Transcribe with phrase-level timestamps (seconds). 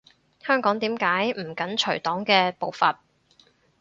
[0.43, 2.99] 香港點解唔緊隨黨嘅步伐？